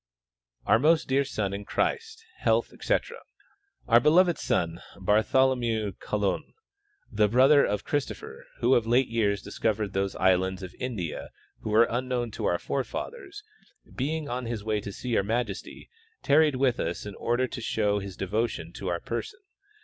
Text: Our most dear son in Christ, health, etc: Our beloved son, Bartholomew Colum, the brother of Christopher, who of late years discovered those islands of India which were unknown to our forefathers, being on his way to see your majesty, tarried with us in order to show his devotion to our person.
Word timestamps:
Our 0.65 0.79
most 0.79 1.07
dear 1.07 1.23
son 1.23 1.53
in 1.53 1.63
Christ, 1.63 2.25
health, 2.37 2.73
etc: 2.73 3.19
Our 3.87 3.99
beloved 3.99 4.39
son, 4.39 4.81
Bartholomew 4.99 5.91
Colum, 5.99 6.55
the 7.11 7.27
brother 7.27 7.63
of 7.63 7.83
Christopher, 7.85 8.47
who 8.61 8.73
of 8.73 8.87
late 8.87 9.09
years 9.09 9.43
discovered 9.43 9.93
those 9.93 10.15
islands 10.15 10.63
of 10.63 10.73
India 10.79 11.29
which 11.59 11.69
were 11.71 11.87
unknown 11.87 12.31
to 12.31 12.45
our 12.45 12.57
forefathers, 12.57 13.43
being 13.95 14.27
on 14.27 14.47
his 14.47 14.63
way 14.63 14.81
to 14.81 14.91
see 14.91 15.09
your 15.09 15.21
majesty, 15.23 15.87
tarried 16.23 16.55
with 16.55 16.79
us 16.79 17.05
in 17.05 17.13
order 17.13 17.45
to 17.49 17.61
show 17.61 17.99
his 17.99 18.17
devotion 18.17 18.73
to 18.73 18.87
our 18.87 18.99
person. 19.01 19.39